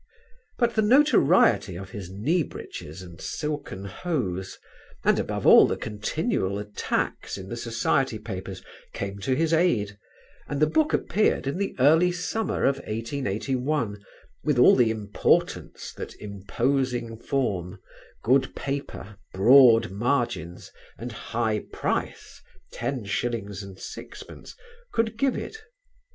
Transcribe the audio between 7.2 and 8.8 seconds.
in the society papers,